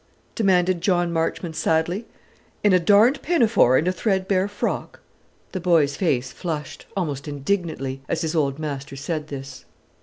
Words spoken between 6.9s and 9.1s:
almost indignantly, as his old master